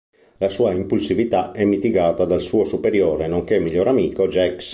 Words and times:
La 0.39 0.49
sua 0.49 0.71
impulsività 0.71 1.51
è 1.51 1.63
mitigata 1.63 2.25
dal 2.25 2.41
suo 2.41 2.65
superiore 2.65 3.27
nonché 3.27 3.59
miglior 3.59 3.87
amico 3.87 4.27
Jax. 4.27 4.69